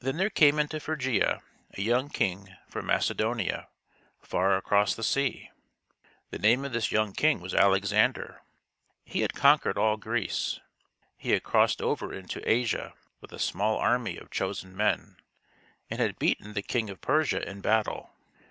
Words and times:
Then 0.00 0.18
there 0.18 0.28
came 0.28 0.58
into 0.58 0.78
Phrygia 0.78 1.40
a 1.72 1.80
young 1.80 2.10
king 2.10 2.54
from 2.68 2.84
Macedonia, 2.84 3.68
far 4.20 4.58
across 4.58 4.94
the 4.94 5.02
sea. 5.02 5.50
The 6.28 6.38
name 6.38 6.66
of 6.66 6.72
this 6.74 6.92
young 6.92 7.14
king 7.14 7.40
was 7.40 7.54
Alexander. 7.54 8.42
He 9.06 9.22
had 9.22 9.32
con 9.32 9.58
quered 9.58 9.78
all 9.78 9.96
Greece. 9.96 10.60
He 11.16 11.30
had 11.30 11.44
crossed 11.44 11.80
over 11.80 12.12
into 12.12 12.46
Asia 12.46 12.92
with 13.22 13.32
a 13.32 13.38
small 13.38 13.78
army 13.78 14.18
of 14.18 14.30
chosen 14.30 14.76
men, 14.76 15.16
and 15.88 15.98
had 15.98 16.18
beaten 16.18 16.52
the 16.52 16.60
king 16.60 16.90
of 16.90 17.00
Persia 17.00 17.48
in 17.48 17.62
battle. 17.62 18.10